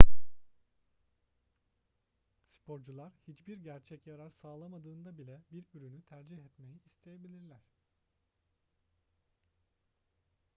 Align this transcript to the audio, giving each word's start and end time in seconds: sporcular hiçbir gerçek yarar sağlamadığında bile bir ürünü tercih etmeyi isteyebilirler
sporcular 2.53 3.11
hiçbir 3.27 3.57
gerçek 3.57 4.07
yarar 4.07 4.29
sağlamadığında 4.29 5.17
bile 5.17 5.41
bir 5.51 5.63
ürünü 5.73 6.01
tercih 6.01 6.37
etmeyi 6.37 6.79
isteyebilirler 6.85 7.61